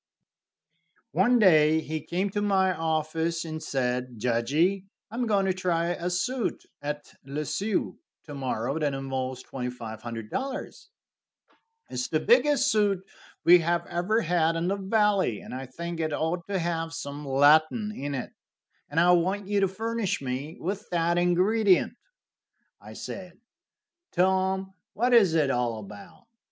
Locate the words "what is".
24.93-25.35